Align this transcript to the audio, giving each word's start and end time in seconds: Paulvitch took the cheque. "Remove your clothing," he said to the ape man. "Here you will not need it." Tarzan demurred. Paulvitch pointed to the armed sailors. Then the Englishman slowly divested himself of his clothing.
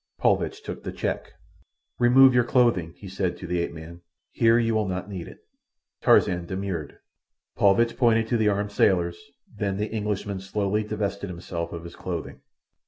Paulvitch 0.17 0.63
took 0.63 0.81
the 0.81 0.91
cheque. 0.91 1.33
"Remove 1.99 2.33
your 2.33 2.43
clothing," 2.43 2.95
he 2.97 3.07
said 3.07 3.37
to 3.37 3.45
the 3.45 3.59
ape 3.59 3.71
man. 3.71 4.01
"Here 4.31 4.57
you 4.57 4.73
will 4.73 4.87
not 4.87 5.07
need 5.07 5.27
it." 5.27 5.43
Tarzan 6.01 6.47
demurred. 6.47 6.97
Paulvitch 7.55 7.95
pointed 7.97 8.27
to 8.29 8.37
the 8.37 8.49
armed 8.49 8.71
sailors. 8.71 9.19
Then 9.55 9.77
the 9.77 9.91
Englishman 9.91 10.39
slowly 10.39 10.83
divested 10.83 11.29
himself 11.29 11.71
of 11.71 11.83
his 11.83 11.95
clothing. 11.95 12.41